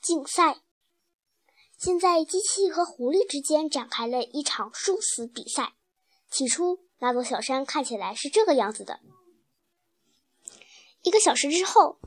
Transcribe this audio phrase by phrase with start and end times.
[0.00, 0.58] 竞赛。
[1.78, 5.74] 现在，机器和狐狸之间展开了一场殊死比赛。
[6.30, 9.00] 起初，那座小山看起来是这个样子的。
[11.02, 11.98] 一个小时之后，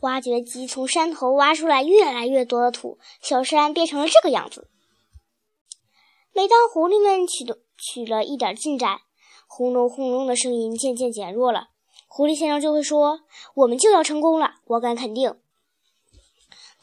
[0.00, 4.68] 挖掘机从山头挖出来越来越多的土，小山变成了这个样子。
[6.32, 9.00] 每当狐狸们取得取了一点进展，
[9.46, 11.68] 轰隆轰隆的声音渐渐减弱了，
[12.08, 13.20] 狐狸先生就会说
[13.54, 15.38] ：“我们就要成功了，我敢肯定。”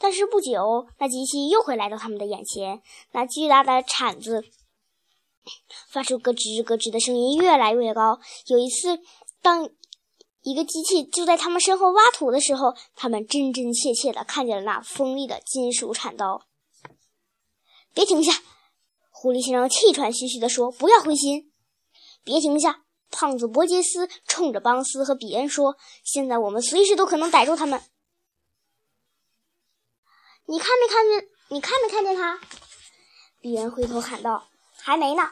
[0.02, 4.44] 但是不久，那机器又会来到他们的眼前，那巨大的铲子
[5.88, 8.18] 发出咯吱咯吱的声音，越来越高。
[8.48, 8.98] 有一次，
[9.40, 9.70] 当
[10.42, 16.42] 一个机器就在他们身后挖土的时候，他们真真切切地看见了那锋利的金属铲刀。
[17.94, 18.32] 别停下！
[19.10, 21.52] 狐狸先生气喘吁吁地说：“不要灰心，
[22.24, 27.80] 别停下！”胖子伯杰斯冲着邦斯和比恩说：“现在我们随时都可能逮住他们。”
[30.46, 31.28] 你看没看见？
[31.48, 32.38] 你看没看见他？
[33.40, 34.48] 比恩回头喊道
[34.80, 35.30] ：“还没呢。”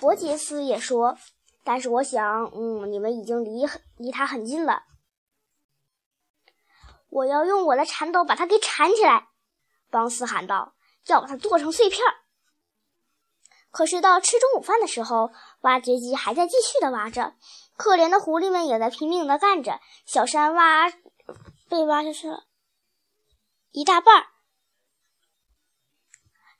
[0.00, 1.16] 伯杰斯也说。
[1.64, 3.64] 但是我想，嗯，你们已经离
[3.96, 4.82] 离他很近了。
[7.08, 9.28] 我要用我的铲斗把它给铲起来，
[9.88, 10.74] 邦斯喊道
[11.06, 12.00] ：“要把它剁成碎片。”
[13.70, 17.36] 可是到吃中午饭的时候，挖掘机还在继续的挖着，
[17.76, 19.80] 可怜的狐狸们也在拼命的干着。
[20.04, 20.90] 小山挖
[21.68, 22.42] 被挖下去了
[23.72, 24.26] 一大半儿，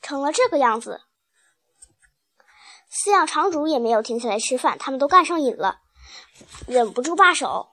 [0.01, 1.03] 成了这个样子。
[2.91, 5.81] 饲养场主也没有停下来吃饭，他们都干上瘾了，
[6.67, 7.69] 忍不住罢手。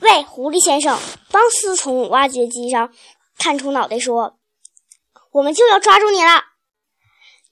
[0.00, 0.98] 喂，狐狸先生！
[1.30, 2.92] 邦斯从挖掘机上
[3.36, 4.38] 探出脑袋说
[5.30, 6.44] ：“我们就要抓住你了，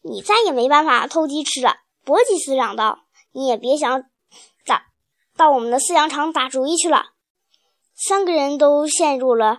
[0.02, 3.00] 你再也没办法偷鸡吃了。”伯吉斯嚷道
[3.32, 4.04] ：“你也别想
[4.64, 4.86] 打
[5.36, 7.14] 到我们的饲养场打主意去了。”
[7.96, 9.58] 三个人都陷入了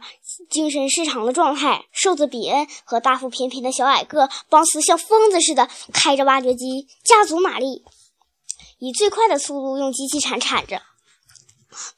[0.49, 1.85] 精神失常的状态。
[1.91, 7.83] 瘦子比恩和大腹便便的小矮个邦斯像疯子似的开着挖掘机，加足马力，
[8.77, 10.81] 以最快的速度用机器铲铲着。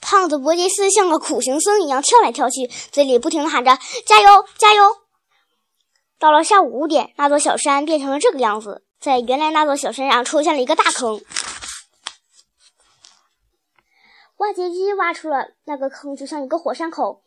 [0.01, 4.83] 胖子伯杰斯像个苦行僧一样跳来跳去，嘴里不停地喊着：“加油，加油！”
[6.19, 11.21] 到了下午五点，那座小山变成了这个样子，在原来那座小山上出现了一个大坑。
[14.39, 17.23] 挖掘机挖出了那个坑，就像一个火山口。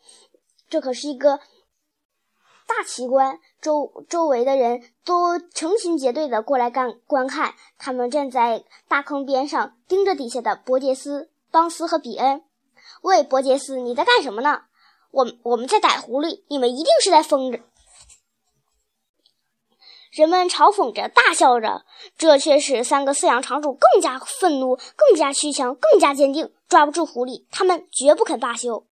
[0.67, 1.37] 这可是一个
[2.65, 7.53] 大奇观，周周围的人都成群结队的过来干观看。
[7.77, 12.43] 他们站在大坑边上，盯着底下的伯杰斯、邦斯和比恩。
[13.03, 14.63] 喂，伯杰斯，你在干什么呢？
[15.11, 17.59] 我我们在逮狐狸，你们一定是在疯着。
[20.11, 21.85] 人们嘲讽着，大笑着，
[22.17, 26.51] 这却使三个饲养场主更加愤怒，更加虚强，更加坚定。
[26.73, 28.87] 抓不住狐狸，他们绝不肯罢休。